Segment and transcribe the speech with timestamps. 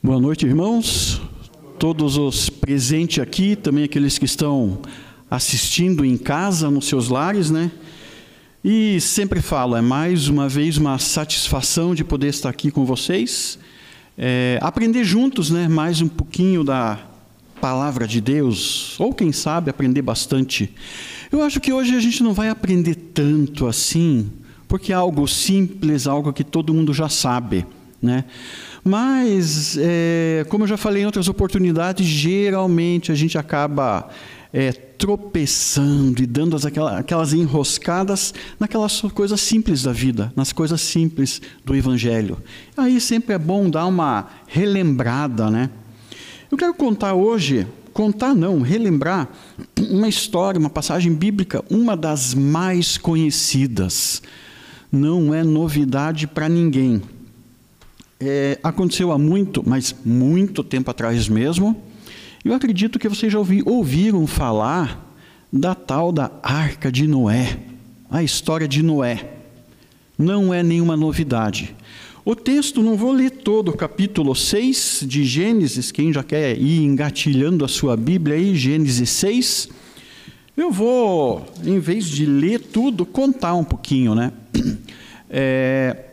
[0.00, 1.20] Boa noite, irmãos.
[1.76, 4.80] Todos os presentes aqui, também aqueles que estão
[5.28, 7.68] assistindo em casa, nos seus lares, né?
[8.64, 13.58] E sempre falo, é mais uma vez uma satisfação de poder estar aqui com vocês,
[14.16, 15.66] é, aprender juntos, né?
[15.66, 17.00] Mais um pouquinho da
[17.60, 20.72] palavra de Deus, ou quem sabe aprender bastante.
[21.30, 24.30] Eu acho que hoje a gente não vai aprender tanto assim,
[24.68, 27.66] porque é algo simples, algo que todo mundo já sabe,
[28.00, 28.24] né?
[28.88, 34.08] Mas, é, como eu já falei em outras oportunidades, geralmente a gente acaba
[34.50, 40.80] é, tropeçando e dando as, aquelas, aquelas enroscadas naquelas coisas simples da vida, nas coisas
[40.80, 42.38] simples do Evangelho.
[42.78, 45.68] Aí sempre é bom dar uma relembrada, né?
[46.50, 49.28] Eu quero contar hoje, contar não, relembrar
[49.78, 54.22] uma história, uma passagem bíblica, uma das mais conhecidas.
[54.90, 57.02] Não é novidade para ninguém
[58.20, 61.80] é, aconteceu há muito, mas muito tempo atrás mesmo.
[62.44, 65.06] Eu acredito que vocês já ouvi, ouviram falar
[65.52, 67.58] da tal da Arca de Noé,
[68.10, 69.32] a história de Noé.
[70.18, 71.74] Não é nenhuma novidade.
[72.24, 76.82] O texto, não vou ler todo o capítulo 6 de Gênesis, quem já quer ir
[76.82, 79.68] engatilhando a sua Bíblia aí, Gênesis 6.
[80.56, 84.32] Eu vou, em vez de ler tudo, contar um pouquinho, né?
[85.30, 86.07] É,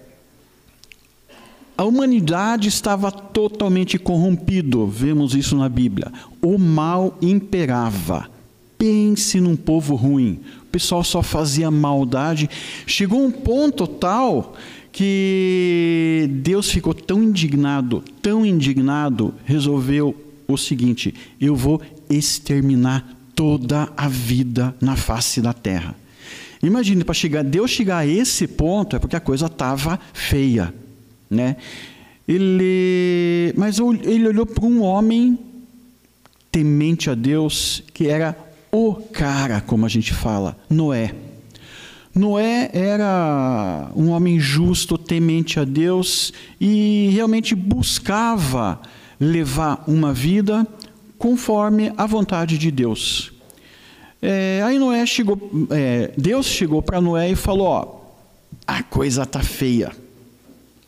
[1.78, 6.12] a humanidade estava totalmente corrompido, vemos isso na Bíblia.
[6.42, 8.30] O mal imperava.
[8.78, 10.40] Pense num povo ruim.
[10.64, 12.50] O pessoal só fazia maldade.
[12.86, 14.56] Chegou um ponto tal
[14.92, 20.16] que Deus ficou tão indignado, tão indignado, resolveu
[20.48, 25.96] o seguinte: eu vou exterminar toda a vida na face da terra.
[26.64, 30.74] Imagine, para chegar, Deus chegar a esse ponto é porque a coisa estava feia
[31.30, 31.58] né?
[32.28, 35.38] Ele, mas ele olhou para um homem
[36.52, 38.36] temente a Deus, que era
[38.72, 41.14] o cara, como a gente fala, Noé.
[42.14, 48.82] Noé era um homem justo, temente a Deus e realmente buscava
[49.20, 50.66] levar uma vida
[51.18, 53.34] conforme a vontade de Deus.
[54.22, 55.38] É, aí Noé chegou,
[55.70, 58.02] é, Deus chegou para Noé e falou: ó,
[58.66, 59.92] a coisa está feia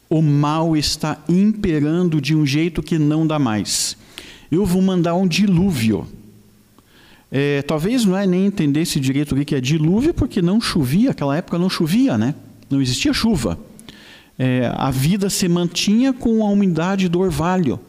[0.09, 3.97] o mal está imperando de um jeito que não dá mais.
[4.51, 6.07] Eu vou mandar um dilúvio.
[7.29, 11.35] É, talvez não é nem entendesse direito o que é dilúvio, porque não chovia, aquela
[11.35, 12.34] época não chovia, né?
[12.69, 13.59] Não existia chuva.
[14.40, 17.79] É, a vida se mantinha com a umidade do orvalho.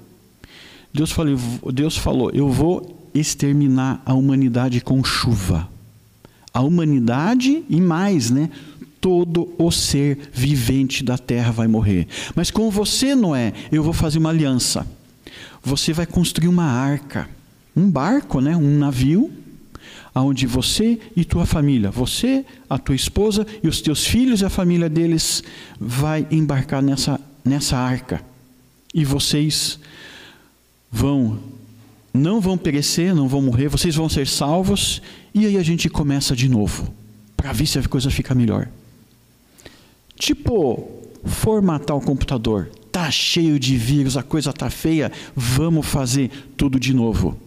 [0.92, 1.36] Deus falou,
[1.72, 5.68] Deus falou: Eu vou exterminar a humanidade com chuva.
[6.52, 8.50] A humanidade e mais, né?
[9.08, 12.06] Todo o ser vivente da terra vai morrer.
[12.34, 14.86] Mas com você, Noé, eu vou fazer uma aliança.
[15.62, 17.26] Você vai construir uma arca,
[17.74, 19.32] um barco, né, um navio,
[20.14, 24.50] aonde você e tua família, você, a tua esposa e os teus filhos e a
[24.50, 25.42] família deles
[25.80, 28.20] vai embarcar nessa nessa arca.
[28.92, 29.80] E vocês
[30.92, 31.38] vão
[32.12, 35.00] não vão perecer, não vão morrer, vocês vão ser salvos
[35.32, 36.92] e aí a gente começa de novo,
[37.34, 38.68] para ver se a coisa fica melhor.
[40.18, 40.88] Tipo,
[41.24, 42.70] formatar o computador.
[42.90, 47.38] Tá cheio de vírus, a coisa tá feia, vamos fazer tudo de novo.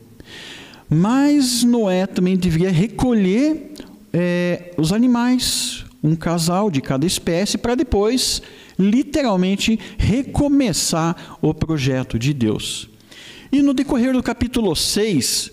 [0.89, 3.73] Mas Noé também deveria recolher
[4.13, 8.41] é, os animais, um casal de cada espécie, para depois,
[8.79, 12.89] literalmente, recomeçar o projeto de Deus.
[13.51, 15.51] E no decorrer do capítulo 6,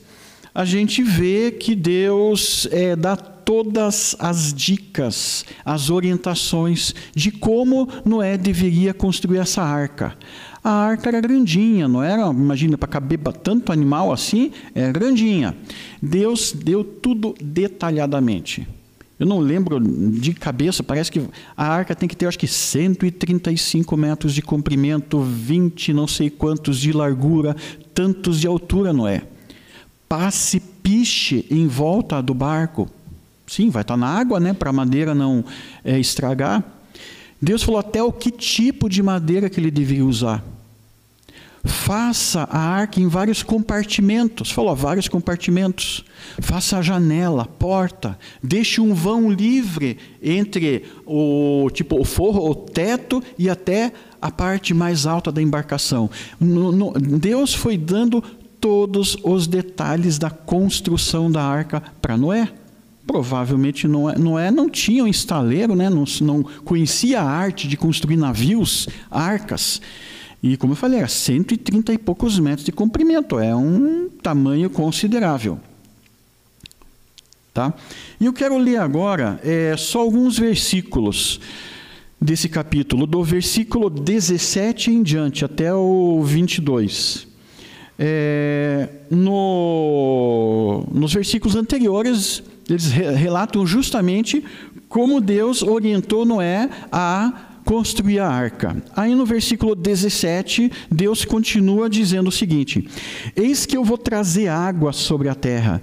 [0.54, 3.16] a gente vê que Deus é, dá
[3.48, 10.14] todas as dicas, as orientações de como Noé deveria construir essa arca.
[10.62, 15.56] A arca era grandinha, não era, imagina, para caber tanto animal assim, é grandinha.
[16.02, 18.68] Deus deu tudo detalhadamente.
[19.18, 21.22] Eu não lembro de cabeça, parece que
[21.56, 26.78] a arca tem que ter, acho que 135 metros de comprimento, 20 não sei quantos
[26.78, 27.56] de largura,
[27.94, 29.22] tantos de altura, não é?
[30.06, 32.90] Passe piche em volta do barco,
[33.48, 35.44] Sim, vai estar na água, né, para a madeira não
[35.84, 36.62] é, estragar.
[37.40, 40.44] Deus falou até o que tipo de madeira que ele devia usar.
[41.64, 44.50] Faça a arca em vários compartimentos.
[44.50, 46.04] Falou, vários compartimentos.
[46.40, 48.18] Faça a janela, porta.
[48.42, 54.72] Deixe um vão livre entre o tipo o forro, o teto e até a parte
[54.72, 56.10] mais alta da embarcação.
[56.40, 58.22] No, no, Deus foi dando
[58.60, 62.48] todos os detalhes da construção da arca para Noé.
[63.08, 65.88] Provavelmente Noé, Noé não tinha um estaleiro, né?
[65.88, 69.80] não, não conhecia a arte de construir navios, arcas.
[70.42, 75.58] E como eu falei, era 130 e poucos metros de comprimento, é um tamanho considerável.
[77.54, 77.72] Tá?
[78.20, 81.40] E eu quero ler agora é, só alguns versículos
[82.20, 87.26] desse capítulo, do versículo 17 em diante, até o 22.
[87.98, 94.44] É, no, nos versículos anteriores, eles relatam justamente
[94.88, 98.82] como Deus orientou Noé a construir a arca.
[98.96, 102.88] Aí no versículo 17, Deus continua dizendo o seguinte:
[103.36, 105.82] Eis que eu vou trazer água sobre a terra,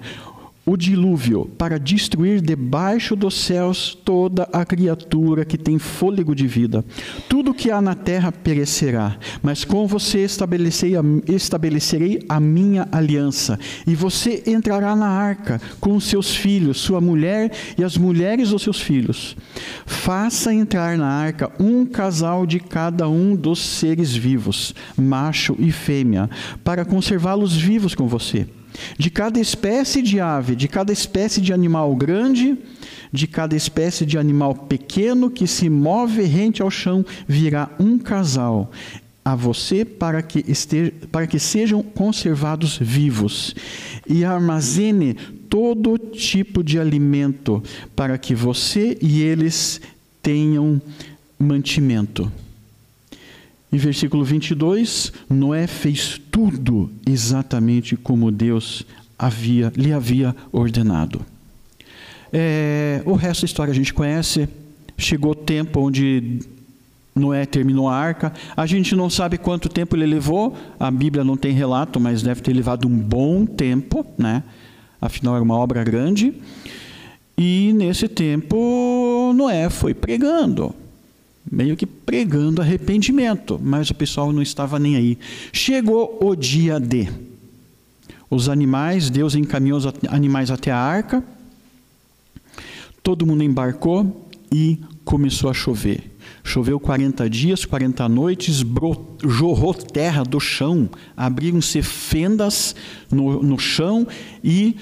[0.66, 6.84] o dilúvio para destruir debaixo dos céus toda a criatura que tem fôlego de vida.
[7.28, 10.26] Tudo que há na terra perecerá, mas com você
[11.28, 17.84] estabelecerei a, minha aliança, e você entrará na arca com seus filhos, sua mulher e
[17.84, 19.36] as mulheres dos seus filhos.
[19.86, 26.28] Faça entrar na arca um casal de cada um dos seres vivos, macho e fêmea,
[26.64, 28.46] para conservá-los vivos com você.
[28.98, 32.56] De cada espécie de ave, de cada espécie de animal grande,
[33.12, 38.70] de cada espécie de animal pequeno que se move rente ao chão, virá um casal
[39.24, 43.56] a você para que, esteja, para que sejam conservados vivos.
[44.08, 45.14] E armazene
[45.48, 47.62] todo tipo de alimento
[47.96, 49.80] para que você e eles
[50.22, 50.80] tenham
[51.38, 52.30] mantimento.
[53.76, 58.86] E versículo 22, Noé fez tudo exatamente como Deus
[59.18, 61.20] havia, lhe havia ordenado.
[62.32, 64.48] É, o resto da história a gente conhece.
[64.96, 66.38] Chegou o tempo onde
[67.14, 68.32] Noé terminou a arca.
[68.56, 72.40] A gente não sabe quanto tempo ele levou, a Bíblia não tem relato, mas deve
[72.40, 74.42] ter levado um bom tempo, né?
[74.98, 76.32] afinal era uma obra grande.
[77.36, 80.74] E nesse tempo, Noé foi pregando
[81.50, 85.18] meio que pregando arrependimento, mas o pessoal não estava nem aí.
[85.52, 87.08] Chegou o dia D.
[88.28, 91.22] Os animais, Deus encaminhou os animais até a arca,
[93.02, 96.16] todo mundo embarcou e começou a chover.
[96.42, 98.64] Choveu 40 dias, 40 noites,
[99.24, 102.74] jorrou terra do chão, abriram-se fendas
[103.10, 104.06] no, no chão
[104.42, 104.76] e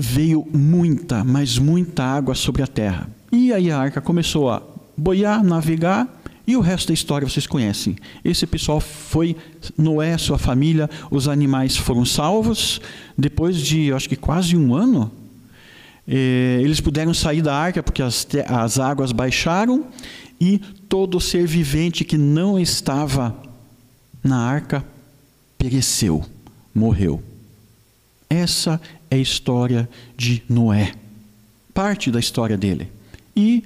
[0.00, 3.08] veio muita, mas muita água sobre a terra.
[3.30, 4.62] E aí a arca começou a
[4.96, 6.08] boiar, navegar,
[6.46, 7.96] e o resto da história vocês conhecem.
[8.24, 9.36] Esse pessoal foi,
[9.76, 12.80] Noé, sua família, os animais foram salvos.
[13.16, 15.12] Depois de, acho que quase um ano,
[16.08, 19.84] eh, eles puderam sair da arca porque as, as águas baixaram
[20.40, 20.58] e
[20.88, 23.36] todo ser vivente que não estava
[24.24, 24.84] na arca
[25.56, 26.24] pereceu,
[26.74, 27.22] morreu.
[28.28, 30.92] Essa é a história de Noé,
[31.74, 32.88] parte da história dele
[33.36, 33.64] e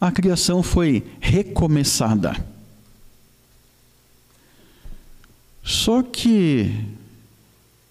[0.00, 2.34] a criação foi recomeçada.
[5.62, 6.74] Só que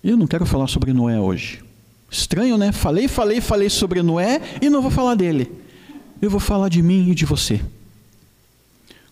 [0.03, 1.63] eu não quero falar sobre Noé hoje.
[2.09, 2.71] Estranho, né?
[2.71, 5.49] Falei, falei, falei sobre Noé e não vou falar dele.
[6.21, 7.61] Eu vou falar de mim e de você.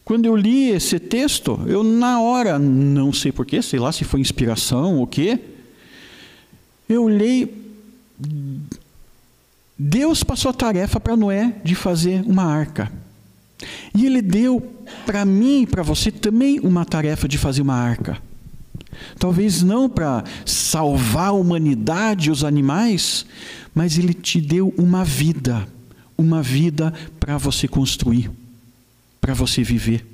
[0.04, 4.20] Quando eu li esse texto, eu na hora, não sei porquê, sei lá se foi
[4.20, 5.40] inspiração ou o quê,
[6.90, 7.70] eu olhei
[9.78, 12.92] Deus passou a tarefa para Noé de fazer uma arca.
[13.96, 14.60] E ele deu
[15.06, 18.18] para mim e para você também uma tarefa de fazer uma arca.
[19.18, 23.26] Talvez não para salvar a humanidade, os animais,
[23.74, 25.66] mas ele te deu uma vida,
[26.18, 28.30] uma vida para você construir,
[29.22, 30.06] para você viver.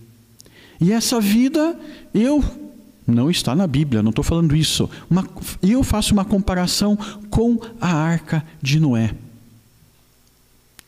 [0.79, 1.75] E essa vida,
[2.13, 2.43] eu
[3.07, 4.89] não está na Bíblia, não estou falando isso.
[5.09, 5.27] Uma,
[5.61, 6.97] eu faço uma comparação
[7.29, 9.13] com a arca de Noé.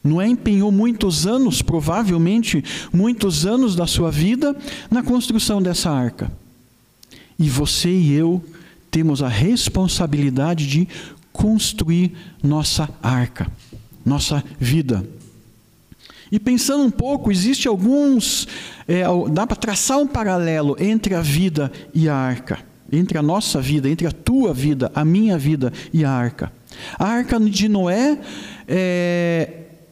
[0.03, 4.55] Noé empenhou muitos anos, provavelmente muitos anos da sua vida,
[4.89, 6.31] na construção dessa arca.
[7.37, 8.43] E você e eu
[8.89, 10.87] temos a responsabilidade de
[11.31, 13.51] construir nossa arca,
[14.03, 15.07] nossa vida.
[16.31, 18.47] E pensando um pouco, existe alguns,
[18.87, 22.59] é, dá para traçar um paralelo entre a vida e a arca,
[22.91, 26.51] entre a nossa vida, entre a tua vida, a minha vida e a arca.
[26.97, 28.19] A arca de Noé
[28.67, 29.49] é,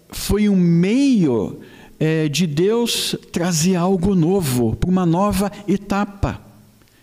[0.10, 1.60] foi um meio
[2.00, 6.42] é, de Deus trazer algo novo, para uma nova etapa.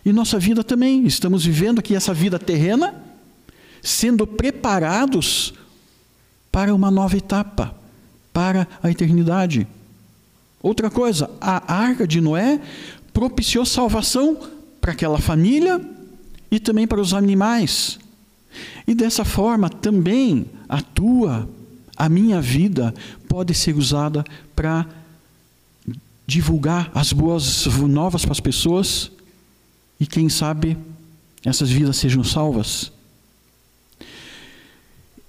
[0.04, 2.94] E nossa vida também, estamos vivendo aqui essa vida terrena,
[3.80, 5.54] sendo preparados
[6.50, 7.74] para uma nova etapa,
[8.32, 9.66] para a eternidade.
[10.62, 12.60] Outra coisa, a arca de Noé
[13.12, 14.38] propiciou salvação
[14.80, 15.80] para aquela família
[16.50, 17.98] e também para os animais.
[18.86, 21.48] E dessa forma também a tua
[21.96, 22.94] a minha vida
[23.28, 24.24] pode ser usada
[24.54, 24.86] para
[26.26, 29.10] divulgar as boas novas para as pessoas
[30.00, 30.76] e, quem sabe,
[31.44, 32.91] essas vidas sejam salvas.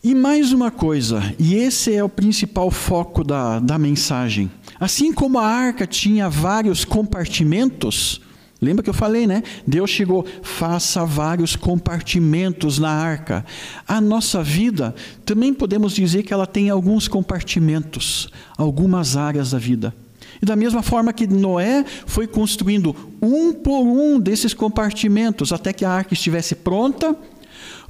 [0.05, 4.51] E mais uma coisa, e esse é o principal foco da, da mensagem.
[4.77, 8.19] Assim como a arca tinha vários compartimentos,
[8.61, 9.41] lembra que eu falei, né?
[9.65, 13.45] Deus chegou, faça vários compartimentos na arca.
[13.87, 14.93] A nossa vida,
[15.23, 19.95] também podemos dizer que ela tem alguns compartimentos, algumas áreas da vida.
[20.41, 25.85] E da mesma forma que Noé foi construindo um por um desses compartimentos até que
[25.85, 27.15] a arca estivesse pronta,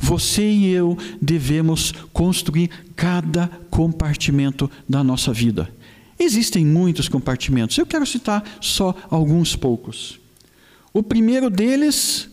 [0.03, 5.73] você e eu devemos construir cada compartimento da nossa vida.
[6.19, 10.19] Existem muitos compartimentos, eu quero citar só alguns poucos.
[10.93, 12.29] O primeiro deles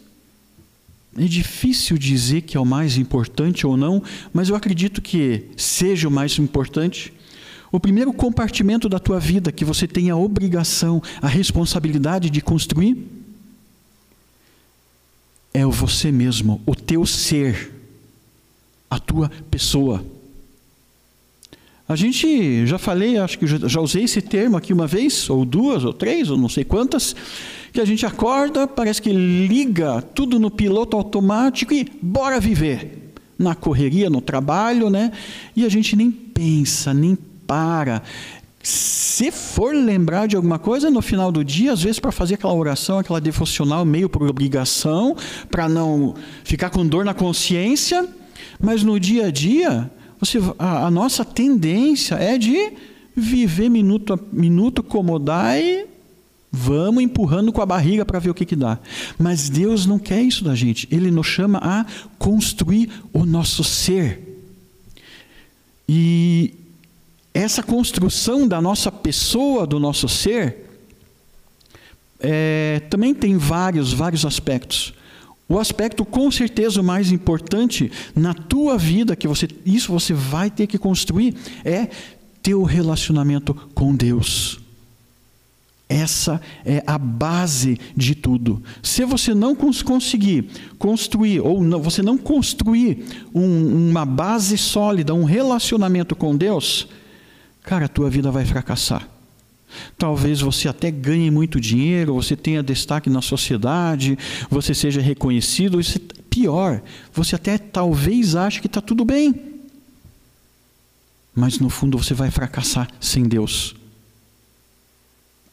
[1.16, 6.08] é difícil dizer que é o mais importante ou não, mas eu acredito que seja
[6.08, 7.12] o mais importante.
[7.70, 13.19] O primeiro compartimento da tua vida que você tem a obrigação, a responsabilidade de construir
[15.52, 17.72] é você mesmo, o teu ser,
[18.88, 20.04] a tua pessoa.
[21.88, 25.84] A gente, já falei, acho que já usei esse termo aqui uma vez, ou duas,
[25.84, 27.16] ou três, ou não sei quantas,
[27.72, 33.12] que a gente acorda, parece que liga tudo no piloto automático e bora viver.
[33.36, 35.10] Na correria, no trabalho, né?
[35.56, 38.02] E a gente nem pensa, nem para.
[38.62, 42.52] Se for lembrar de alguma coisa no final do dia, às vezes para fazer aquela
[42.52, 45.16] oração, aquela devocional meio por obrigação,
[45.50, 46.14] para não
[46.44, 48.06] ficar com dor na consciência,
[48.60, 52.72] mas no dia a dia, você, a, a nossa tendência é de
[53.16, 55.86] viver minuto a minuto, comodar e
[56.52, 58.78] vamos empurrando com a barriga para ver o que, que dá.
[59.18, 61.86] Mas Deus não quer isso da gente, Ele nos chama a
[62.18, 64.26] construir o nosso ser.
[65.88, 66.54] E
[67.32, 70.68] essa construção da nossa pessoa, do nosso ser,
[72.18, 74.92] é, também tem vários, vários aspectos.
[75.48, 80.50] O aspecto com certeza o mais importante na tua vida, que você, isso você vai
[80.50, 81.34] ter que construir,
[81.64, 81.88] é
[82.42, 84.60] teu relacionamento com Deus.
[85.88, 88.62] Essa é a base de tudo.
[88.80, 95.24] Se você não conseguir construir, ou não, você não construir um, uma base sólida, um
[95.24, 96.86] relacionamento com Deus,
[97.62, 99.08] cara, a tua vida vai fracassar.
[99.96, 104.18] Talvez você até ganhe muito dinheiro, você tenha destaque na sociedade,
[104.50, 109.34] você seja reconhecido, isso é pior, você até talvez ache que está tudo bem.
[111.34, 113.76] Mas no fundo você vai fracassar sem Deus.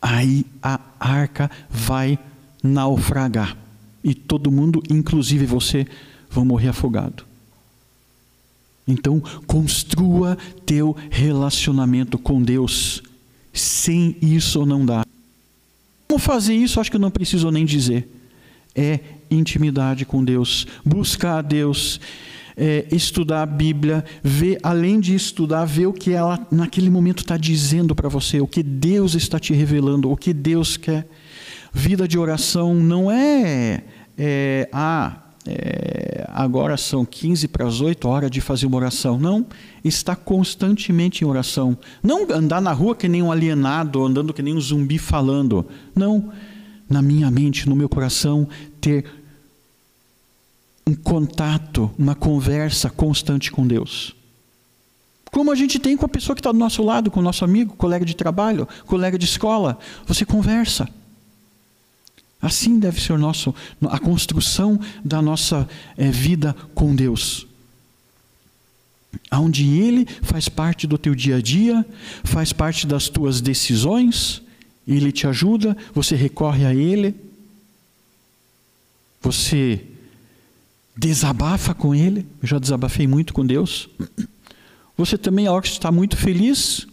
[0.02, 2.18] Aí a arca vai
[2.64, 3.56] naufragar.
[4.04, 5.86] E todo mundo, inclusive você,
[6.30, 7.26] vão morrer afogado.
[8.88, 13.04] Então, construa teu relacionamento com Deus.
[13.52, 15.04] Sem isso não dá.
[16.08, 16.80] Como fazer isso?
[16.80, 18.08] Acho que eu não preciso nem dizer.
[18.74, 22.00] É intimidade com Deus, buscar a Deus,
[22.56, 27.38] é, estudar a Bíblia, ver, além de estudar, ver o que ela naquele momento está
[27.38, 31.08] dizendo para você, o que Deus está te revelando, o que Deus quer.
[31.74, 33.84] Vida de oração não é,
[34.18, 39.18] é ah, é, agora são 15 para as 8 horas de fazer uma oração.
[39.18, 39.46] Não,
[39.82, 41.78] está constantemente em oração.
[42.04, 45.66] Não andar na rua que nem um alienado, andando que nem um zumbi falando.
[45.96, 46.32] Não,
[46.90, 48.46] na minha mente, no meu coração,
[48.82, 49.06] ter
[50.86, 54.14] um contato, uma conversa constante com Deus.
[55.32, 57.46] Como a gente tem com a pessoa que está do nosso lado, com o nosso
[57.46, 59.78] amigo, colega de trabalho, colega de escola.
[60.06, 60.90] Você conversa.
[62.48, 63.54] Assim deve ser nosso,
[63.90, 67.46] a construção da nossa é, vida com Deus.
[69.30, 71.86] Onde Ele faz parte do teu dia a dia,
[72.24, 74.42] faz parte das tuas decisões,
[74.88, 77.14] Ele te ajuda, você recorre a Ele,
[79.22, 79.82] você
[80.96, 83.90] desabafa com Ele, eu já desabafei muito com Deus.
[84.96, 86.88] Você também, a hora que está muito feliz,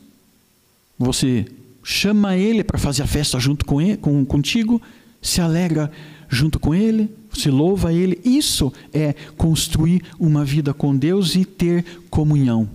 [0.98, 1.46] você
[1.84, 4.82] chama Ele para fazer a festa junto com ele, com, contigo,
[5.24, 5.90] se alegra
[6.28, 8.20] junto com Ele, se louva Ele.
[8.24, 12.68] Isso é construir uma vida com Deus e ter comunhão.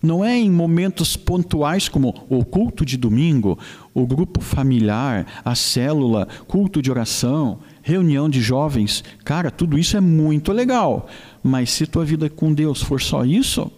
[0.00, 3.58] Não é em momentos pontuais como o culto de domingo,
[3.92, 9.04] o grupo familiar, a célula, culto de oração, reunião de jovens.
[9.24, 11.08] Cara, tudo isso é muito legal.
[11.42, 13.70] Mas se tua vida com Deus for só isso,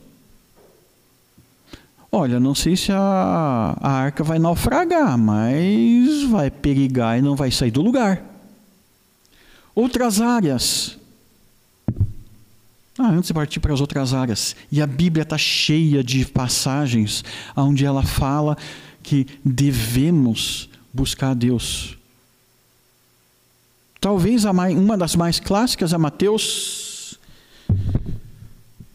[2.14, 7.50] Olha, não sei se a, a arca vai naufragar, mas vai perigar e não vai
[7.50, 8.22] sair do lugar.
[9.74, 10.98] Outras áreas.
[12.98, 14.54] Ah, antes de partir para as outras áreas.
[14.70, 17.24] E a Bíblia está cheia de passagens
[17.56, 18.58] onde ela fala
[19.02, 21.96] que devemos buscar a Deus.
[23.98, 27.18] Talvez mais, uma das mais clássicas é Mateus.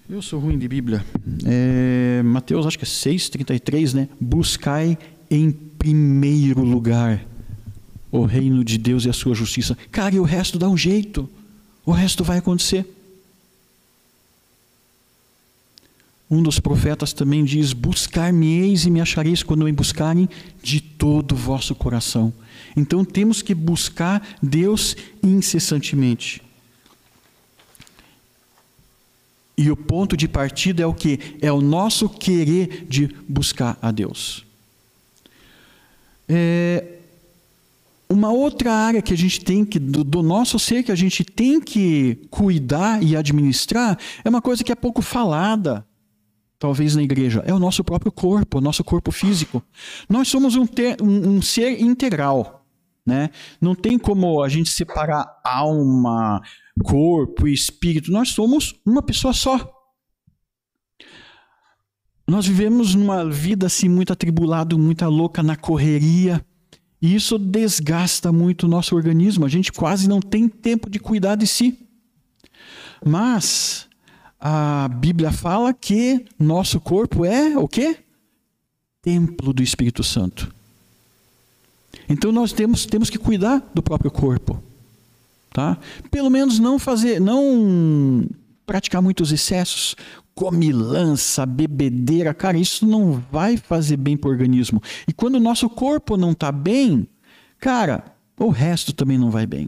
[0.09, 1.05] Eu sou ruim de Bíblia.
[1.45, 4.07] É, Mateus, acho que é 6,33, né?
[4.21, 4.97] Buscai
[5.29, 7.25] em primeiro lugar
[8.09, 9.77] o reino de Deus e a sua justiça.
[9.91, 11.29] Cara, e o resto dá um jeito.
[11.85, 12.85] O resto vai acontecer.
[16.31, 20.29] Um dos profetas também diz: Buscar-me-eis e me achareis quando me buscarem
[20.63, 22.31] de todo o vosso coração.
[22.77, 26.46] Então temos que buscar Deus incessantemente.
[29.57, 31.37] E o ponto de partida é o que?
[31.41, 34.45] É o nosso querer de buscar a Deus.
[36.29, 36.97] É,
[38.09, 41.23] uma outra área que a gente tem que, do, do, nosso ser, que a gente
[41.23, 45.85] tem que cuidar e administrar, é uma coisa que é pouco falada,
[46.59, 49.63] talvez na igreja, é o nosso próprio corpo, o nosso corpo físico.
[50.07, 52.56] Nós somos um, ter, um, um ser integral.
[53.07, 53.29] Né?
[53.61, 56.41] Não tem como a gente separar alma,
[56.83, 58.11] corpo e espírito.
[58.11, 59.73] Nós somos uma pessoa só.
[62.27, 66.45] Nós vivemos numa vida assim muito atribulada, muito louca, na correria.
[67.01, 69.45] E isso desgasta muito o nosso organismo.
[69.45, 71.87] A gente quase não tem tempo de cuidar de si.
[73.05, 73.87] Mas
[74.37, 77.99] a Bíblia fala que nosso corpo é o quê?
[79.01, 80.56] Templo do Espírito Santo.
[82.07, 84.61] Então nós temos, temos que cuidar do próprio corpo.
[85.51, 85.77] Tá?
[86.11, 88.27] Pelo menos não fazer, não
[88.65, 89.95] praticar muitos excessos,
[90.35, 94.81] comilança, bebedeira, cara, isso não vai fazer bem para o organismo.
[95.07, 97.07] E quando o nosso corpo não está bem,
[97.57, 98.03] cara,
[98.39, 99.67] o resto também não vai bem.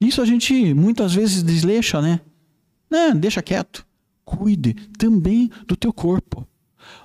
[0.00, 2.20] Isso a gente muitas vezes desleixa, né?
[2.90, 3.86] Não, deixa quieto.
[4.24, 6.46] Cuide também do teu corpo.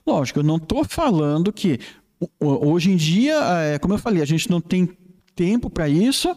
[0.06, 1.80] Lógico, eu não estou falando que
[2.39, 4.89] hoje em dia, é, como eu falei, a gente não tem
[5.36, 6.36] tempo para isso,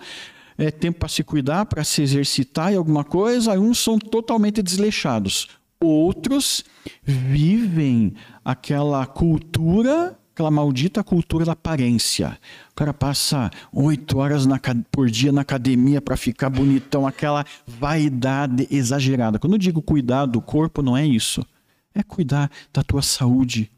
[0.59, 3.59] é tempo para se cuidar, para se exercitar em alguma coisa.
[3.59, 5.49] Uns são totalmente desleixados.
[5.79, 6.65] Outros
[7.03, 12.39] vivem aquela cultura, aquela maldita cultura da aparência.
[12.71, 14.59] O cara passa oito horas na,
[14.91, 19.39] por dia na academia para ficar bonitão, aquela vaidade exagerada.
[19.39, 21.45] Quando eu digo cuidar do corpo, não é isso.
[21.95, 23.71] É cuidar da tua saúde,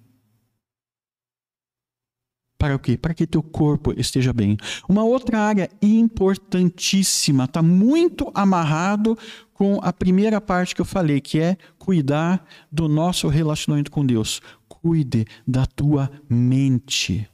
[2.59, 2.97] para o quê?
[2.97, 4.57] Para que teu corpo esteja bem.
[4.89, 9.17] Uma outra área importantíssima, está muito amarrado
[9.55, 14.41] com a primeira parte que eu falei, que é cuidar do nosso relacionamento com Deus.
[14.69, 17.29] Cuide da tua mente.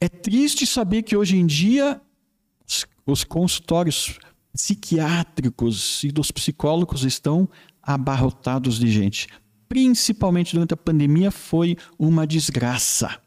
[0.00, 2.00] É triste saber que hoje em dia
[3.06, 4.18] os consultórios
[4.52, 7.48] psiquiátricos e dos psicólogos estão
[7.82, 9.26] abarrotados de gente
[9.72, 13.18] principalmente durante a pandemia, foi uma desgraça.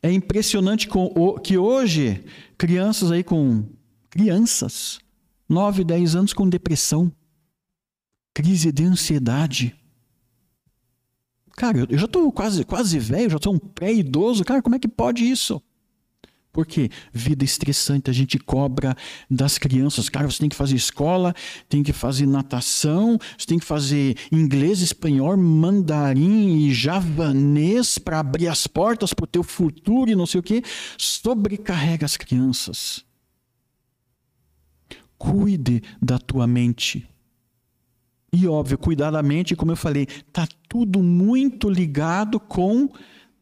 [0.00, 0.88] É impressionante
[1.42, 2.24] que hoje
[2.56, 3.64] crianças aí com
[4.08, 5.00] crianças,
[5.48, 7.10] 9, 10 anos com depressão,
[8.32, 9.76] crise de ansiedade.
[11.56, 14.44] Cara, eu já estou quase, quase velho, já sou um pré-idoso.
[14.44, 15.60] Cara, como é que pode isso?
[16.52, 18.96] Porque vida estressante, a gente cobra
[19.30, 20.08] das crianças.
[20.08, 21.34] Cara, você tem que fazer escola,
[21.68, 28.48] tem que fazer natação, você tem que fazer inglês, espanhol, mandarim e javanês para abrir
[28.48, 30.62] as portas para o teu futuro e não sei o quê.
[30.98, 33.04] Sobrecarrega as crianças.
[35.16, 37.06] Cuide da tua mente.
[38.32, 42.88] E óbvio, cuidar da mente, como eu falei, tá tudo muito ligado com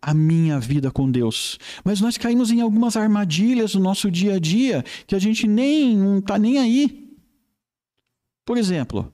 [0.00, 1.58] a minha vida com Deus.
[1.84, 5.96] Mas nós caímos em algumas armadilhas no nosso dia a dia que a gente nem
[5.96, 7.08] não está nem aí.
[8.44, 9.12] Por exemplo,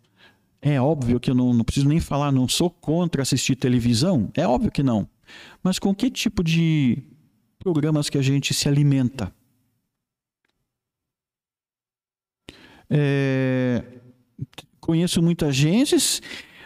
[0.61, 4.31] é óbvio que eu não, não preciso nem falar, não sou contra assistir televisão.
[4.35, 5.09] É óbvio que não.
[5.63, 7.03] Mas com que tipo de
[7.59, 9.35] programas que a gente se alimenta?
[12.89, 13.83] É,
[14.81, 16.21] conheço muitas agências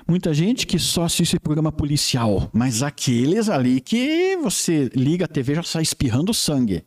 [0.08, 5.54] muita gente que só assiste programa policial, mas aqueles ali que você liga a TV
[5.54, 6.82] já sai espirrando sangue.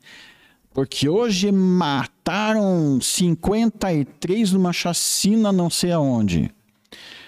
[0.73, 6.49] Porque hoje mataram 53 numa chacina não sei aonde.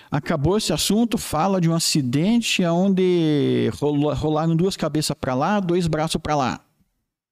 [0.10, 3.70] Acabou esse assunto, fala de um acidente onde
[4.16, 6.62] rolaram duas cabeças para lá, dois braços para lá.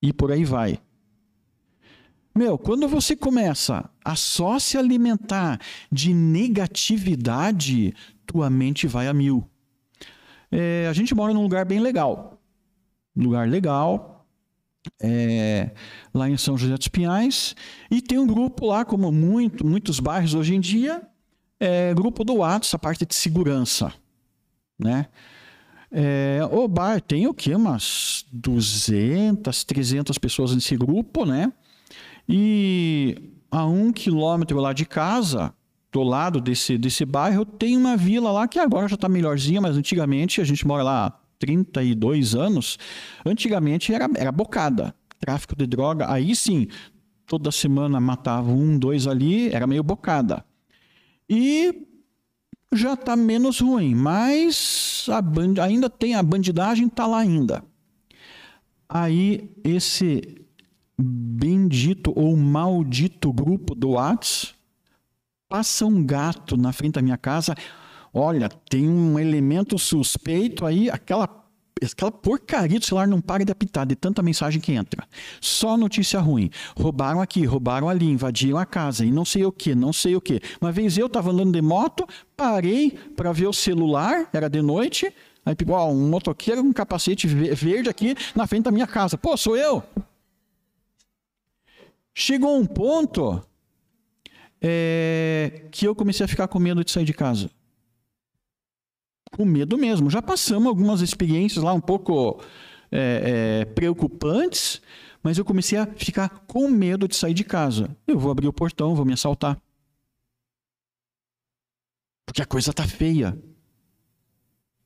[0.04, 0.80] E por aí vai.
[2.36, 5.60] Meu, quando você começa a só se alimentar
[5.92, 7.94] de negatividade,
[8.32, 9.48] tua mente vai a mil.
[10.52, 12.42] É, a gente mora num lugar bem legal.
[13.16, 14.26] Lugar legal,
[15.02, 15.72] é,
[16.14, 17.56] lá em São José dos Pinhais,
[17.90, 21.02] e tem um grupo lá, como muito, muitos bairros hoje em dia,
[21.60, 23.94] é, grupo do WhatsApp, a parte de segurança.
[24.80, 25.08] Né?
[25.92, 27.54] É, o bar tem o quê?
[27.54, 31.52] Umas 200, 300 pessoas nesse grupo, né?
[32.28, 35.54] E a um quilômetro lá de casa,
[35.92, 39.76] do lado desse, desse bairro, tem uma vila lá que agora já está melhorzinha, mas
[39.76, 42.78] antigamente, a gente mora lá há 32 anos,
[43.26, 44.96] antigamente era, era bocada.
[45.20, 46.68] Tráfico de droga, aí sim,
[47.28, 50.46] toda semana matava um, dois ali, era meio bocada.
[51.30, 51.88] E
[52.74, 55.62] já está menos ruim, mas band...
[55.62, 57.64] ainda tem a bandidagem, está lá ainda.
[58.88, 60.22] Aí esse
[60.98, 64.54] bendito ou maldito grupo do Whats
[65.52, 67.54] passa um gato na frente da minha casa.
[68.14, 71.42] Olha, tem um elemento suspeito aí, aquela
[71.84, 75.04] aquela porcaria do celular não para de apitar de tanta mensagem que entra.
[75.42, 76.50] Só notícia ruim.
[76.78, 80.22] Roubaram aqui, roubaram ali, invadiram a casa e não sei o que, não sei o
[80.22, 80.40] que.
[80.62, 85.12] Uma vez eu estava andando de moto, parei para ver o celular, era de noite.
[85.46, 89.18] Aí, ó, um motoqueiro com um capacete verde aqui na frente da minha casa.
[89.18, 89.84] Pô, sou eu.
[92.14, 93.42] Chegou um ponto
[94.62, 97.50] é, que eu comecei a ficar com medo de sair de casa.
[99.32, 100.10] Com medo mesmo.
[100.10, 102.44] Já passamos algumas experiências lá um pouco
[102.92, 104.82] é, é, preocupantes,
[105.24, 107.96] mas eu comecei a ficar com medo de sair de casa.
[108.06, 109.60] Eu vou abrir o portão, vou me assaltar.
[112.26, 113.38] Porque a coisa tá feia.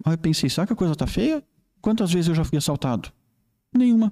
[0.04, 1.44] Aí eu pensei, sabe que a coisa tá feia?
[1.82, 3.12] Quantas vezes eu já fui assaltado?
[3.74, 4.12] Nenhuma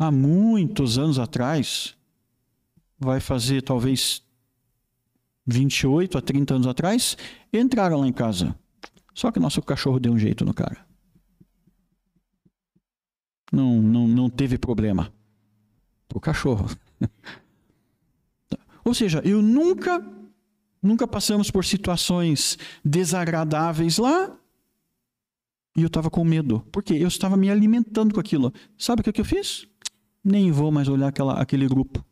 [0.00, 1.94] há muitos anos atrás,
[3.00, 4.22] vai fazer talvez
[5.46, 7.16] 28 a 30 anos atrás,
[7.52, 8.54] entraram lá em casa.
[9.14, 10.86] Só que nosso cachorro deu um jeito no cara.
[13.50, 15.12] Não, não, não teve problema.
[16.14, 16.68] O cachorro.
[18.84, 20.04] Ou seja, eu nunca,
[20.82, 24.36] nunca passamos por situações desagradáveis lá
[25.76, 26.60] e eu estava com medo.
[26.70, 28.52] Porque eu estava me alimentando com aquilo.
[28.78, 29.70] Sabe o que eu fiz?
[30.24, 32.04] nem vou mais olhar aquela, aquele grupo.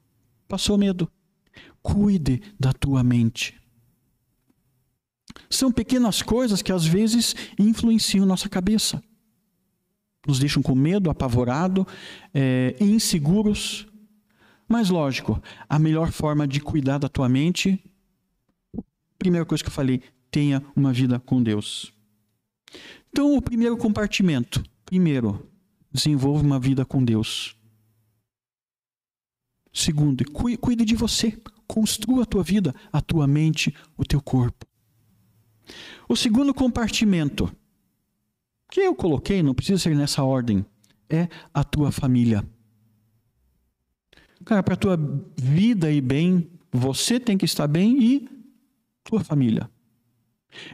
[0.49, 1.09] Passou medo.
[1.83, 3.55] Cuide da tua mente.
[5.51, 9.03] São pequenas coisas que às vezes influenciam nossa cabeça.
[10.27, 11.87] Nos deixam com medo, apavorado,
[12.35, 13.87] é, inseguros.
[14.69, 17.83] Mas lógico, a melhor forma de cuidar da tua mente,
[19.19, 21.93] primeira coisa que eu falei, tenha uma vida com Deus.
[23.11, 25.51] Então, o primeiro compartimento, primeiro,
[25.91, 27.58] desenvolva uma vida com Deus.
[29.79, 31.41] Segundo, cuide de você.
[31.69, 34.67] Construa a tua vida, a tua mente, o teu corpo.
[36.09, 37.49] O segundo compartimento,
[38.73, 40.67] que eu coloquei, não precisa ser nessa ordem,
[41.09, 42.45] é a tua família.
[44.45, 44.99] Cara, para a tua
[45.37, 48.29] vida ir bem, você tem que estar bem e
[49.05, 49.71] tua família.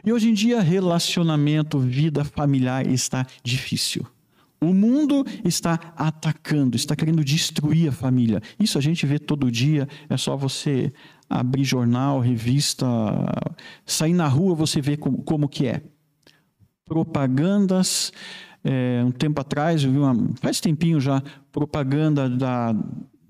[0.03, 4.07] E hoje em dia, relacionamento, vida familiar está difícil.
[4.65, 8.41] O mundo está atacando, está querendo destruir a família.
[8.59, 10.91] Isso a gente vê todo dia, é só você
[11.29, 12.85] abrir jornal, revista,
[13.85, 15.81] sair na rua, você vê como, como que é.
[16.85, 18.11] Propagandas,
[18.63, 22.73] é, um tempo atrás, eu vi uma, faz tempinho já, propaganda da,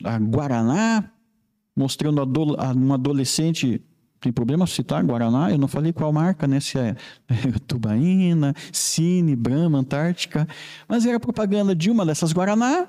[0.01, 1.11] da Guaraná,
[1.75, 3.81] mostrando a, um adolescente
[4.25, 5.51] tem problema citar Guaraná?
[5.51, 6.59] Eu não falei qual marca, né?
[6.59, 6.95] Se é,
[7.29, 10.47] é Tubaína, Cine, Brahma, Antártica.
[10.87, 12.87] Mas era propaganda de uma dessas Guaraná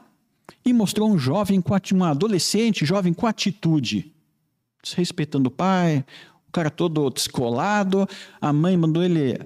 [0.65, 1.63] e mostrou um jovem,
[1.95, 4.15] um adolescente jovem com atitude.
[4.83, 6.05] Desrespeitando o pai,
[6.49, 8.09] o cara todo descolado.
[8.41, 9.39] A mãe mandou ele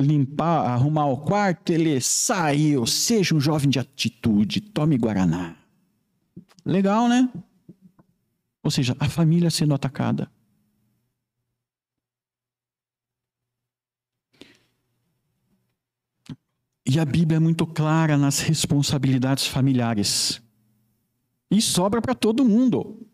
[0.00, 2.86] limpar, arrumar o quarto, ele saiu.
[2.86, 5.56] Seja um jovem de atitude, tome Guaraná.
[6.64, 7.28] Legal, né?
[8.62, 10.30] Ou seja, a família sendo atacada.
[16.86, 20.42] E a Bíblia é muito clara nas responsabilidades familiares.
[21.50, 23.06] E sobra para todo mundo.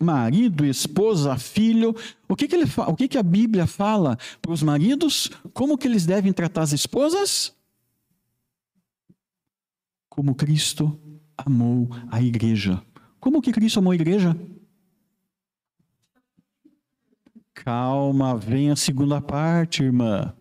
[0.00, 1.94] Marido, esposa, filho.
[2.28, 5.30] O que, que, ele o que, que a Bíblia fala para os maridos?
[5.54, 7.56] Como que eles devem tratar as esposas?
[10.08, 11.00] Como Cristo
[11.36, 12.82] amou a igreja.
[13.18, 14.36] Como que Cristo amou a igreja?
[17.54, 20.34] Calma, vem a segunda parte, irmã.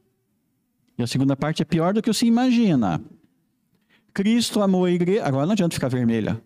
[0.98, 3.02] E a segunda parte é pior do que você imagina.
[4.14, 5.26] Cristo amou a igreja.
[5.26, 6.42] Agora não adianta ficar vermelha.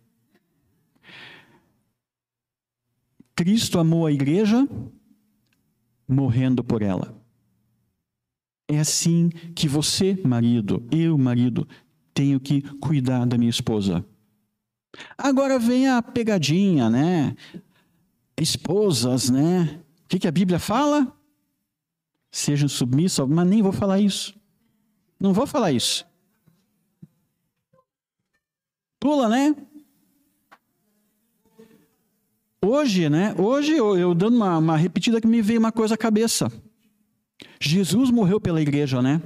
[3.34, 4.68] Cristo amou a igreja
[6.08, 7.18] morrendo por ela.
[8.68, 11.68] É assim que você, marido, eu, marido,
[12.14, 14.06] tenho que cuidar da minha esposa.
[15.18, 17.36] Agora vem a pegadinha, né?
[18.38, 19.82] Esposas, né?
[20.04, 21.16] O que, que a Bíblia fala?
[22.30, 24.41] Sejam submissas, mas nem vou falar isso.
[25.22, 26.04] Não vou falar isso.
[29.00, 29.56] Pula, né?
[32.66, 33.36] Hoje, né?
[33.38, 36.52] Hoje eu, eu dando uma, uma repetida que me veio uma coisa à cabeça.
[37.60, 39.22] Jesus morreu pela igreja, né?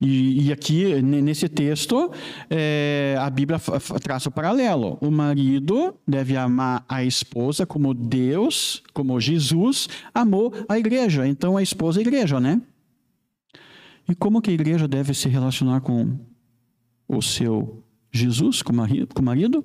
[0.00, 2.10] E, e aqui, nesse texto,
[2.50, 3.60] é, a Bíblia
[4.02, 4.98] traça o paralelo.
[5.00, 11.24] O marido deve amar a esposa como Deus, como Jesus, amou a igreja.
[11.24, 12.60] Então, a esposa é a igreja, né?
[14.08, 16.18] E como que a igreja deve se relacionar com
[17.08, 19.64] o seu Jesus, com o marido?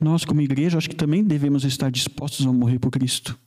[0.00, 3.38] Nós, como igreja, acho que também devemos estar dispostos a morrer por Cristo.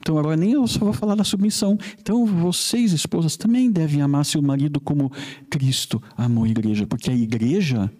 [0.00, 1.76] Então agora nem eu só vou falar da submissão.
[2.00, 5.10] Então vocês, esposas, também devem amar seu marido como
[5.50, 7.90] Cristo amou a igreja, porque a igreja,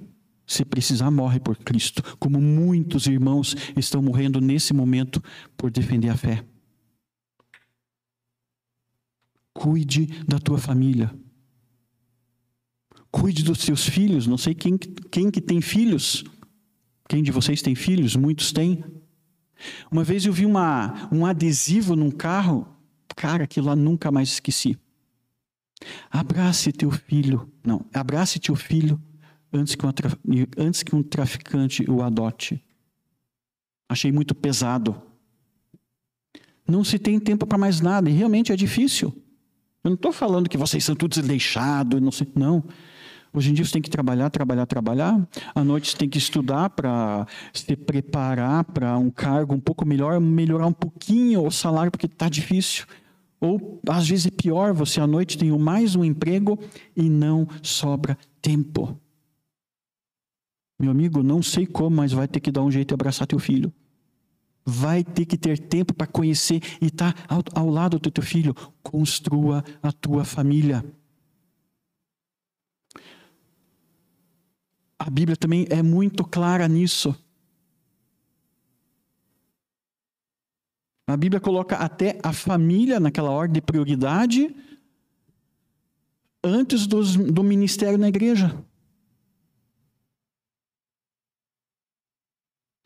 [0.46, 5.22] se precisar, morre por Cristo, como muitos irmãos estão morrendo nesse momento
[5.56, 6.44] por defender a fé.
[9.66, 11.12] Cuide da tua família.
[13.10, 14.24] Cuide dos seus filhos.
[14.24, 16.22] Não sei quem, quem que tem filhos.
[17.08, 18.14] Quem de vocês tem filhos?
[18.14, 18.84] Muitos têm.
[19.90, 22.64] Uma vez eu vi uma, um adesivo num carro,
[23.16, 24.78] cara, aquilo lá nunca mais esqueci.
[26.12, 29.02] Abrace teu filho, não, abrace teu filho
[29.52, 29.84] antes que,
[30.56, 32.64] antes que um traficante o adote.
[33.88, 35.02] Achei muito pesado.
[36.68, 39.25] Não se tem tempo para mais nada, e realmente é difícil.
[39.86, 42.64] Eu não estou falando que vocês são todos deixados, não sei, não.
[43.32, 45.28] Hoje em dia você tem que trabalhar, trabalhar, trabalhar.
[45.54, 50.18] À noite você tem que estudar para se preparar para um cargo um pouco melhor,
[50.20, 52.84] melhorar um pouquinho o salário, porque está difícil.
[53.40, 56.58] Ou, às vezes, é pior, você à noite tem mais um emprego
[56.96, 59.00] e não sobra tempo.
[60.80, 63.38] Meu amigo, não sei como, mas vai ter que dar um jeito de abraçar teu
[63.38, 63.72] filho.
[64.66, 68.24] Vai ter que ter tempo para conhecer e estar tá ao, ao lado do teu
[68.24, 68.52] filho.
[68.82, 70.84] Construa a tua família.
[74.98, 77.14] A Bíblia também é muito clara nisso.
[81.06, 84.52] A Bíblia coloca até a família naquela ordem de prioridade
[86.42, 88.64] antes dos, do ministério na igreja.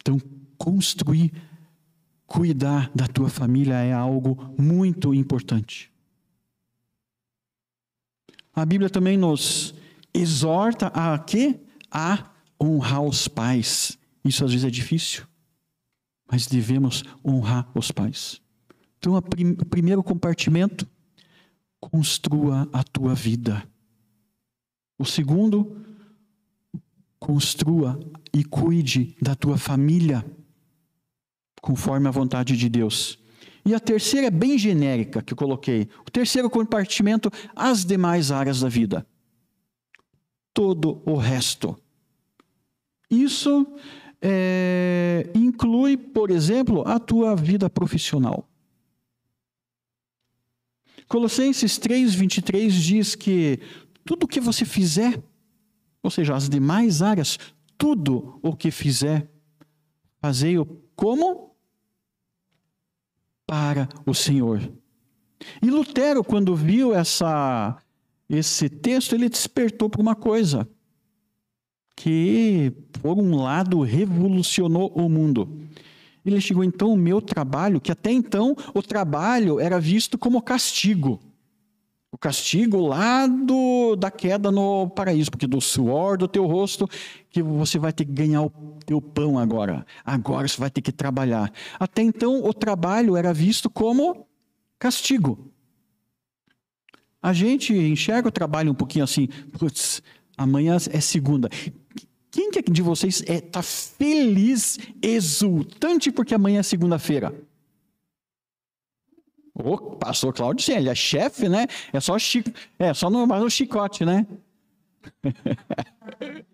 [0.00, 0.18] Então,
[0.58, 1.32] construir,
[2.30, 5.90] cuidar da tua família é algo muito importante.
[8.54, 9.74] A Bíblia também nos
[10.14, 11.58] exorta a quê?
[11.90, 12.30] a
[12.62, 13.98] honrar os pais.
[14.24, 15.26] Isso às vezes é difícil,
[16.30, 18.40] mas devemos honrar os pais.
[18.98, 20.86] Então, o prim primeiro compartimento,
[21.80, 23.66] construa a tua vida.
[24.98, 25.82] O segundo,
[27.18, 27.98] construa
[28.32, 30.24] e cuide da tua família,
[31.60, 33.18] conforme a vontade de Deus.
[33.64, 35.88] E a terceira é bem genérica que eu coloquei.
[36.06, 39.06] O terceiro compartimento, as demais áreas da vida
[40.52, 41.76] todo o resto.
[43.08, 43.66] Isso
[44.20, 48.48] é, inclui, por exemplo, a tua vida profissional.
[51.08, 53.58] Colossenses 3, 23 diz que
[54.04, 55.20] tudo o que você fizer,
[56.02, 57.38] ou seja, as demais áreas,
[57.76, 59.28] tudo o que fizer,
[60.20, 61.49] fazei-o como?
[63.50, 64.60] Para o Senhor.
[65.60, 67.76] E Lutero, quando viu essa
[68.28, 70.68] esse texto ele despertou para uma coisa
[71.96, 75.66] que, por um lado, revolucionou o mundo.
[76.24, 81.18] Ele chegou então o meu trabalho, que até então o trabalho era visto como castigo.
[82.12, 86.88] O castigo lá do, da queda no paraíso, porque do suor do teu rosto
[87.30, 88.50] que você vai ter que ganhar o
[88.84, 89.86] teu pão agora.
[90.04, 91.52] Agora você vai ter que trabalhar.
[91.78, 94.26] Até então o trabalho era visto como
[94.78, 95.52] castigo.
[97.22, 100.02] A gente enxerga o trabalho um pouquinho assim, putz,
[100.36, 101.48] amanhã é segunda.
[102.30, 107.34] Quem que é de vocês está é, tá feliz, exultante porque amanhã é segunda-feira?
[109.64, 111.66] O pastor Cláudio, sim, ele é chefe, né?
[111.92, 114.26] É só, chico, é só no, no chicote, né?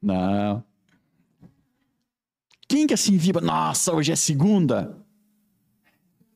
[0.00, 0.62] Não.
[2.68, 3.40] Quem que assim vibra?
[3.40, 4.96] Nossa, hoje é segunda.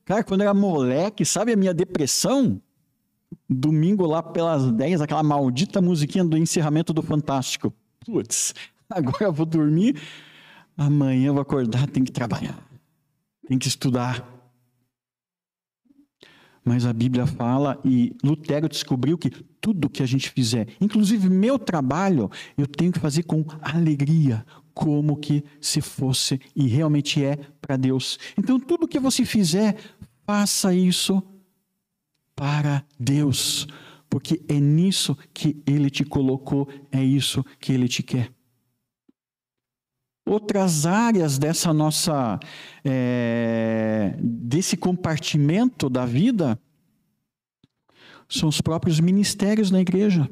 [0.04, 2.61] Cara, quando era moleque, sabe a minha depressão?
[3.48, 7.72] domingo lá pelas 10, aquela maldita musiquinha do encerramento do Fantástico.
[8.04, 8.54] Putz,
[8.90, 10.00] agora eu vou dormir,
[10.76, 12.58] amanhã eu vou acordar, tem que trabalhar,
[13.46, 14.26] tem que estudar.
[16.64, 21.59] Mas a Bíblia fala e Lutero descobriu que tudo que a gente fizer, inclusive meu
[21.59, 27.77] trabalho, eu tenho que fazer com alegria, como que se fosse e realmente é para
[27.77, 28.18] Deus.
[28.38, 29.77] Então tudo que você fizer,
[30.25, 31.22] faça isso
[32.35, 33.66] para Deus,
[34.09, 38.31] porque é nisso que Ele te colocou, é isso que Ele te quer.
[40.24, 42.38] Outras áreas dessa nossa,
[42.85, 46.58] é, desse compartimento da vida,
[48.28, 50.28] são os próprios ministérios na igreja.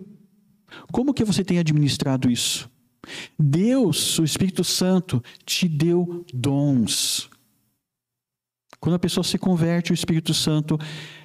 [0.93, 2.71] Como que você tem administrado isso?
[3.39, 7.29] Deus, o Espírito Santo, te deu dons.
[8.79, 10.79] Quando a pessoa se converte, o Espírito Santo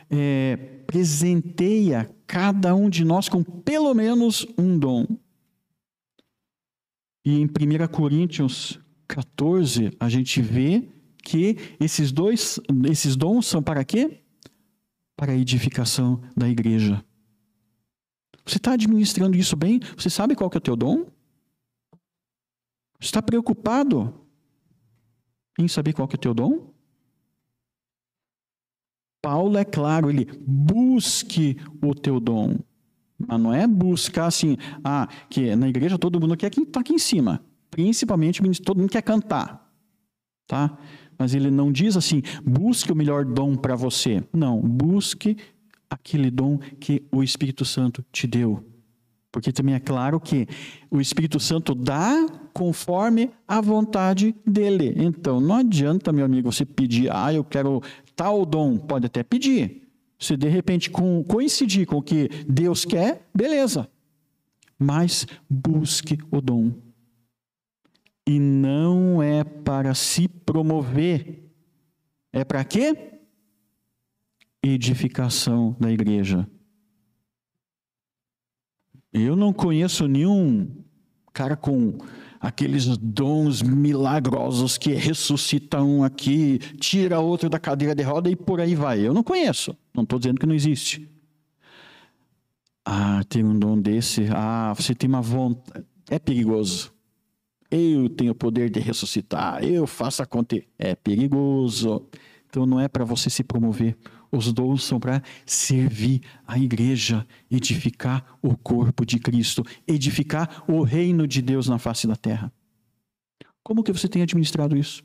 [0.09, 5.05] é, presenteia cada um de nós com pelo menos um dom.
[7.25, 7.49] E em 1
[7.91, 10.87] Coríntios 14, a gente vê
[11.23, 14.23] que esses dois, esses dons são para quê?
[15.17, 17.03] Para a edificação da igreja.
[18.45, 19.79] Você está administrando isso bem?
[19.97, 21.05] Você sabe qual que é o teu dom?
[22.99, 24.13] Você está preocupado
[25.57, 26.71] em saber qual que é o teu dom?
[29.19, 32.59] Paulo é claro, ele busque o teu dom.
[33.17, 36.93] Mas não é buscar assim, ah, que na igreja todo mundo quer quem está aqui
[36.93, 37.41] em cima.
[37.71, 39.69] Principalmente todo mundo quer cantar.
[40.47, 40.77] Tá?
[41.17, 44.23] Mas ele não diz assim, busque o melhor dom para você.
[44.33, 45.37] Não, busque
[45.89, 48.63] aquele dom que o Espírito Santo te deu.
[49.31, 50.47] Porque também é claro que
[50.89, 54.93] o Espírito Santo dá conforme a vontade dele.
[54.95, 57.81] Então, não adianta, meu amigo, você pedir, ah, eu quero
[58.15, 59.84] tal dom, pode até pedir.
[60.17, 63.89] Se de repente coincidir com o que Deus quer, beleza.
[64.77, 66.73] Mas busque o dom.
[68.27, 71.43] E não é para se promover.
[72.33, 73.19] É para quê?
[74.63, 76.49] Edificação da igreja.
[79.13, 80.83] Eu não conheço nenhum
[81.31, 81.97] cara com
[82.45, 88.61] aqueles dons milagrosos que ressuscita um aqui, tira outro da cadeira de roda e por
[88.61, 88.99] aí vai.
[88.99, 89.75] Eu não conheço.
[89.93, 91.09] Não estou dizendo que não existe.
[92.85, 94.27] Ah, tem um dom desse.
[94.31, 95.83] Ah, você tem uma vontade.
[96.07, 96.93] É perigoso.
[97.71, 99.63] Eu tenho o poder de ressuscitar.
[99.63, 100.67] Eu faço acontecer.
[100.77, 102.07] É perigoso.
[102.47, 103.97] Então não é para você se promover.
[104.31, 111.27] Os dons são para servir a igreja, edificar o corpo de Cristo, edificar o reino
[111.27, 112.51] de Deus na face da terra.
[113.63, 115.03] Como que você tem administrado isso?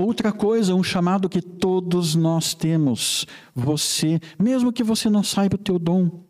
[0.00, 3.26] Outra coisa, um chamado que todos nós temos.
[3.54, 6.24] Você, mesmo que você não saiba o teu dom,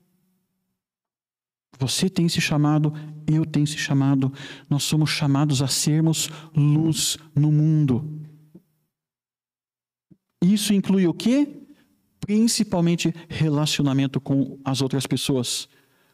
[1.79, 2.93] você tem esse chamado,
[3.27, 4.31] eu tenho esse chamado.
[4.69, 8.20] Nós somos chamados a sermos luz no mundo.
[10.43, 11.49] Isso inclui o quê?
[12.21, 15.69] Principalmente relacionamento com as outras pessoas.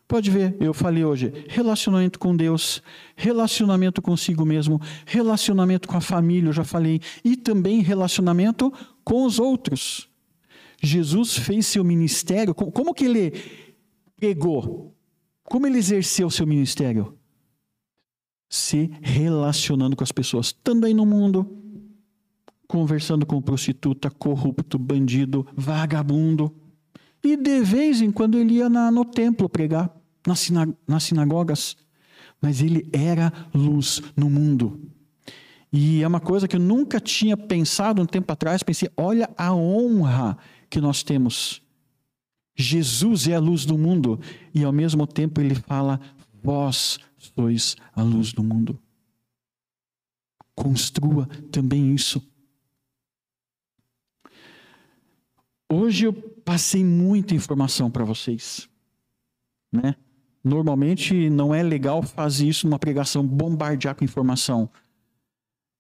[0.09, 2.81] Pode ver, eu falei hoje, relacionamento com Deus,
[3.17, 9.41] relacionamento consigo mesmo, relacionamento com a família, eu já falei, e também relacionamento com os
[9.41, 10.09] outros.
[10.81, 13.33] Jesus fez seu ministério, como que ele
[14.17, 14.95] pregou?
[15.43, 17.19] Como ele exerceu seu ministério?
[18.49, 21.66] Se relacionando com as pessoas, estando aí no mundo,
[22.67, 26.55] conversando com prostituta, corrupto, bandido, vagabundo.
[27.23, 29.91] E de vez em quando ele ia na, no templo pregar,
[30.35, 31.77] sina, nas sinagogas.
[32.41, 34.81] Mas ele era luz no mundo.
[35.73, 38.63] E é uma coisa que eu nunca tinha pensado um tempo atrás.
[38.63, 40.37] Pensei, olha a honra
[40.71, 41.63] que nós temos.
[42.55, 44.21] Jesus é a luz do mundo.
[44.55, 46.01] E ao mesmo tempo ele fala,
[46.43, 48.79] vós sois a luz do mundo.
[50.55, 52.23] Construa também isso.
[55.71, 58.69] Hoje eu passei muita informação para vocês,
[59.73, 59.97] né?
[60.43, 64.71] Normalmente não é legal fazer isso numa pregação, bombardear com informação.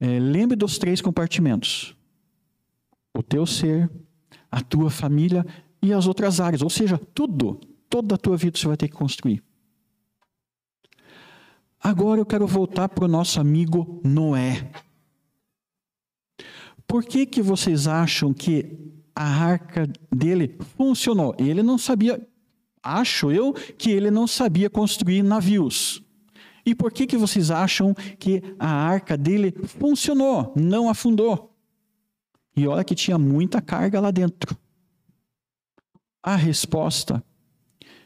[0.00, 1.96] É, lembre dos três compartimentos:
[3.16, 3.88] o teu ser,
[4.50, 5.46] a tua família
[5.80, 6.62] e as outras áreas.
[6.62, 9.40] Ou seja, tudo, toda a tua vida você vai ter que construir.
[11.80, 14.68] Agora eu quero voltar para o nosso amigo Noé.
[16.86, 18.85] Por que, que vocês acham que
[19.16, 21.34] a arca dele funcionou.
[21.38, 22.20] Ele não sabia,
[22.82, 26.02] acho eu, que ele não sabia construir navios.
[26.66, 31.56] E por que, que vocês acham que a arca dele funcionou, não afundou?
[32.54, 34.56] E olha que tinha muita carga lá dentro.
[36.22, 37.24] A resposta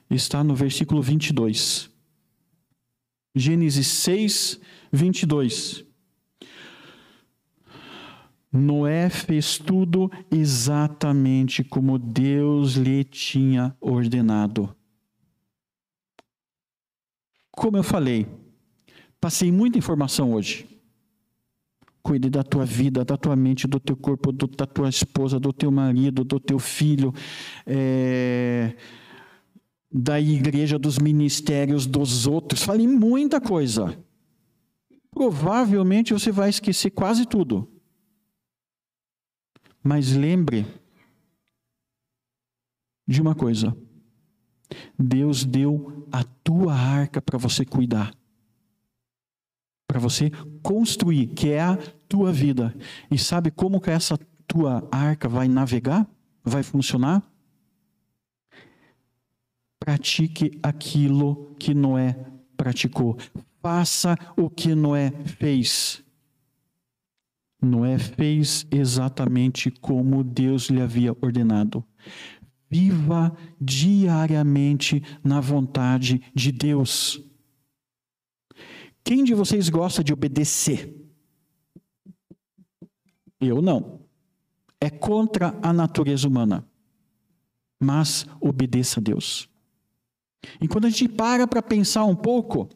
[0.09, 1.91] está no versículo 22.
[3.35, 4.61] Gênesis 6,
[4.93, 5.90] 22.
[8.53, 14.75] Noé fez tudo exatamente como Deus lhe tinha ordenado.
[17.53, 18.27] Como eu falei,
[19.21, 20.67] passei muita informação hoje.
[22.03, 25.53] Cuide da tua vida, da tua mente, do teu corpo, do, da tua esposa, do
[25.53, 27.13] teu marido, do teu filho,
[27.67, 28.75] é,
[29.93, 32.63] da igreja, dos ministérios, dos outros.
[32.63, 33.97] Fale muita coisa.
[35.11, 37.70] Provavelmente você vai esquecer quase tudo.
[39.83, 40.67] Mas lembre
[43.07, 43.77] de uma coisa:
[44.99, 48.13] Deus deu a tua arca para você cuidar
[49.91, 50.31] para você
[50.63, 51.77] construir, que é a
[52.09, 52.73] tua vida.
[53.11, 54.17] E sabe como que essa
[54.47, 56.07] tua arca vai navegar?
[56.45, 57.29] Vai funcionar?
[59.81, 62.17] Pratique aquilo que Noé
[62.57, 63.19] praticou.
[63.61, 66.05] Faça o que Noé fez.
[67.61, 71.85] Noé fez exatamente como Deus lhe havia ordenado.
[72.71, 77.23] Viva diariamente na vontade de Deus.
[79.05, 80.97] Quem de vocês gosta de obedecer?
[83.41, 84.01] Eu não.
[84.81, 86.67] É contra a natureza humana.
[87.79, 89.49] Mas obedeça a Deus.
[90.61, 92.69] E quando a gente para para pensar um pouco,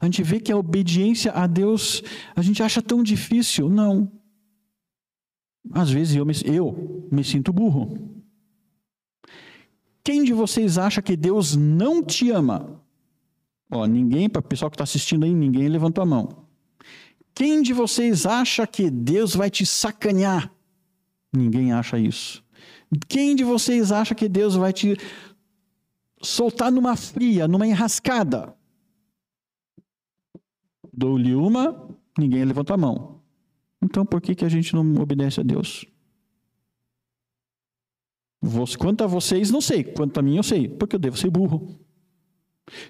[0.00, 2.02] a gente vê que a obediência a Deus,
[2.34, 3.68] a gente acha tão difícil.
[3.68, 4.10] Não.
[5.72, 8.10] Às vezes eu me, eu me sinto burro.
[10.02, 12.82] Quem de vocês acha que Deus não te ama?
[13.70, 16.46] Ó, ninguém, para o pessoal que está assistindo aí, ninguém levantou a mão.
[17.34, 20.52] Quem de vocês acha que Deus vai te sacanear?
[21.32, 22.42] Ninguém acha isso.
[23.08, 24.96] Quem de vocês acha que Deus vai te
[26.20, 28.54] soltar numa fria, numa enrascada?
[30.92, 31.88] Dou-lhe uma,
[32.18, 33.20] ninguém levantou a mão.
[33.82, 35.86] Então por que, que a gente não obedece a Deus?
[38.78, 39.84] Quanto a vocês, não sei.
[39.84, 40.68] Quanto a mim, eu sei.
[40.68, 41.78] Porque eu devo ser burro.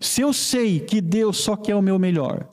[0.01, 2.49] Se eu sei que Deus só quer o meu melhor,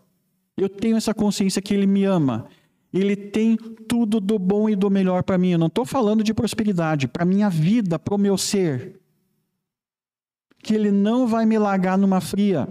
[0.55, 2.47] eu tenho essa consciência que Ele me ama,
[2.91, 5.51] Ele tem tudo do bom e do melhor para mim.
[5.51, 8.99] Eu não estou falando de prosperidade, para minha vida, para o meu ser.
[10.63, 12.67] Que Ele não vai me largar numa fria.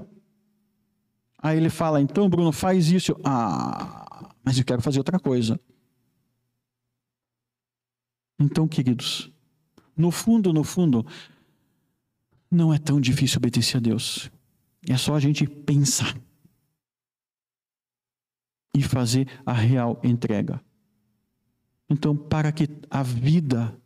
[1.47, 3.17] Aí ele fala: então, Bruno, faz isso.
[3.25, 5.61] Ah, mas eu quero fazer outra coisa.
[8.37, 9.33] Então, queridos,
[9.97, 11.07] no fundo, no fundo,
[12.51, 14.29] não é tão difícil obedecer a Deus.
[14.89, 16.17] É só a gente pensar
[18.77, 20.61] e fazer a real entrega.
[21.89, 23.81] Então, para que a vida,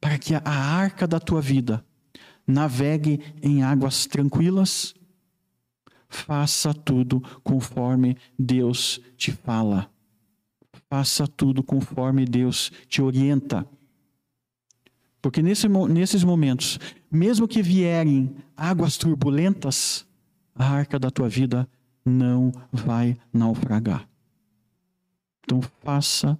[0.00, 1.86] para que a arca da tua vida
[2.44, 4.96] navegue em águas tranquilas,
[6.14, 9.90] faça tudo conforme Deus te fala.
[10.88, 13.66] Faça tudo conforme Deus te orienta.
[15.20, 16.78] Porque nesse, nesses momentos,
[17.10, 20.06] mesmo que vierem águas turbulentas,
[20.54, 21.68] a arca da tua vida
[22.04, 24.08] não vai naufragar.
[25.42, 26.38] Então faça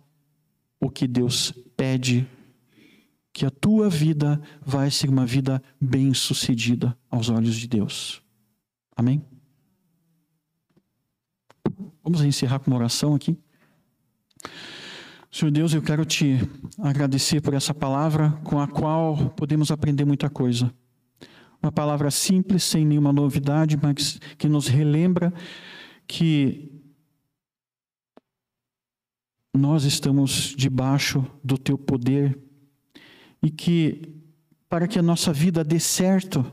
[0.80, 2.28] o que Deus pede,
[3.32, 8.22] que a tua vida vai ser uma vida bem-sucedida aos olhos de Deus.
[8.96, 9.22] Amém?
[12.04, 13.34] Vamos encerrar com uma oração aqui.
[15.32, 16.38] Senhor Deus, eu quero te
[16.78, 20.70] agradecer por essa palavra com a qual podemos aprender muita coisa.
[21.62, 25.32] Uma palavra simples, sem nenhuma novidade, mas que nos relembra
[26.06, 26.70] que
[29.56, 32.38] nós estamos debaixo do teu poder
[33.42, 34.14] e que
[34.68, 36.44] para que a nossa vida dê certo,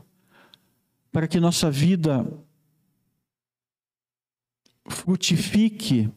[1.12, 2.26] para que nossa vida
[4.88, 6.10] frutifique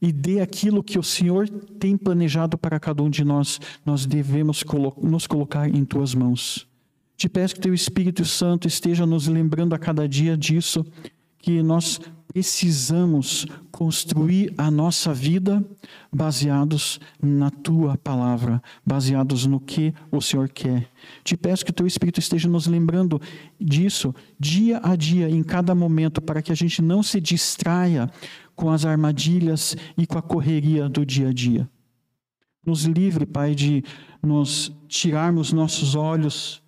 [0.00, 4.64] e dê aquilo que o Senhor tem planejado para cada um de nós, nós devemos
[5.02, 6.68] nos colocar em tuas mãos.
[7.16, 10.84] Te peço que teu Espírito Santo esteja nos lembrando a cada dia disso,
[11.46, 15.64] que nós precisamos construir a nossa vida
[16.12, 20.90] baseados na tua palavra, baseados no que o Senhor quer.
[21.22, 23.20] Te peço que o teu Espírito esteja nos lembrando
[23.60, 28.10] disso dia a dia, em cada momento, para que a gente não se distraia
[28.56, 31.70] com as armadilhas e com a correria do dia a dia.
[32.66, 33.84] Nos livre, Pai, de
[34.20, 36.60] nos tirarmos nossos olhos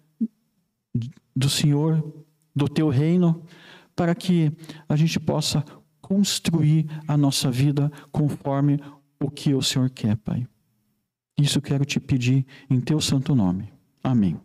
[1.35, 2.01] do Senhor,
[2.55, 3.43] do teu reino,
[3.99, 4.53] para que
[4.88, 5.64] a gente possa
[6.01, 8.78] construir a nossa vida conforme
[9.20, 10.46] o que o Senhor quer, Pai.
[11.36, 13.72] Isso quero te pedir em teu santo nome.
[14.01, 14.40] Amém.